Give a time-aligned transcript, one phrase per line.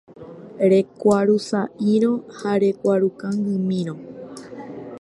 [0.71, 3.95] Rekuarusa'írõ ha rekuaru kangymírõ.